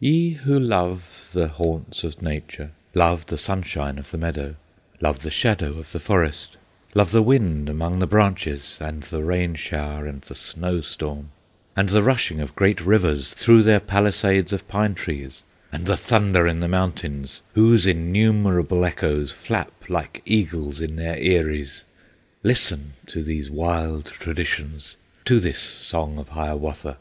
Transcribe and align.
Ye 0.00 0.30
who 0.30 0.58
love 0.58 1.30
the 1.32 1.46
haunts 1.46 2.02
of 2.02 2.20
Nature, 2.20 2.72
Love 2.92 3.26
the 3.26 3.38
sunshine 3.38 4.00
of 4.00 4.10
the 4.10 4.18
meadow, 4.18 4.56
Love 5.00 5.20
the 5.20 5.30
shadow 5.30 5.78
of 5.78 5.92
the 5.92 6.00
forest, 6.00 6.56
Love 6.96 7.12
the 7.12 7.22
wind 7.22 7.68
among 7.68 8.00
the 8.00 8.06
branches, 8.08 8.76
And 8.80 9.04
the 9.04 9.22
rain 9.22 9.54
shower 9.54 10.04
and 10.04 10.22
the 10.22 10.34
snow 10.34 10.80
storm, 10.80 11.30
And 11.76 11.90
the 11.90 12.02
rushing 12.02 12.40
of 12.40 12.56
great 12.56 12.80
rivers 12.80 13.32
Through 13.32 13.62
their 13.62 13.78
palisades 13.78 14.52
of 14.52 14.66
pine 14.66 14.96
trees, 14.96 15.44
And 15.70 15.86
the 15.86 15.96
thunder 15.96 16.48
in 16.48 16.58
the 16.58 16.66
mountains, 16.66 17.42
Whose 17.54 17.86
innumerable 17.86 18.84
echoes 18.84 19.30
Flap 19.30 19.70
like 19.88 20.20
eagles 20.26 20.80
in 20.80 20.96
their 20.96 21.14
eyries; 21.16 21.84
Listen 22.42 22.94
to 23.06 23.22
these 23.22 23.48
wild 23.52 24.06
traditions, 24.06 24.96
To 25.26 25.38
this 25.38 25.60
Song 25.60 26.18
of 26.18 26.30
Hiawatha! 26.30 26.96